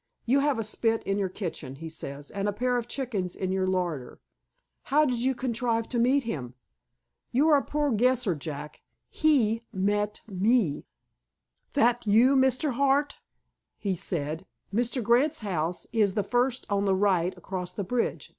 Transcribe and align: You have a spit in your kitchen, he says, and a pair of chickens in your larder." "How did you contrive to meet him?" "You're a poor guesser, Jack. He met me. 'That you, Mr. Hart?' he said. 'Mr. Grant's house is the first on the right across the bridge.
You 0.25 0.39
have 0.39 0.57
a 0.57 0.63
spit 0.63 1.03
in 1.03 1.19
your 1.19 1.29
kitchen, 1.29 1.75
he 1.75 1.87
says, 1.87 2.31
and 2.31 2.47
a 2.49 2.53
pair 2.53 2.75
of 2.75 2.87
chickens 2.87 3.35
in 3.35 3.51
your 3.51 3.67
larder." 3.67 4.19
"How 4.85 5.05
did 5.05 5.19
you 5.19 5.35
contrive 5.35 5.87
to 5.89 5.99
meet 5.99 6.23
him?" 6.23 6.55
"You're 7.31 7.55
a 7.55 7.61
poor 7.63 7.91
guesser, 7.91 8.33
Jack. 8.33 8.81
He 9.11 9.61
met 9.71 10.21
me. 10.27 10.87
'That 11.73 12.07
you, 12.07 12.35
Mr. 12.35 12.71
Hart?' 12.73 13.19
he 13.77 13.95
said. 13.95 14.47
'Mr. 14.73 15.03
Grant's 15.03 15.41
house 15.41 15.85
is 15.93 16.15
the 16.15 16.23
first 16.23 16.65
on 16.67 16.85
the 16.85 16.95
right 16.95 17.37
across 17.37 17.71
the 17.71 17.83
bridge. 17.83 18.29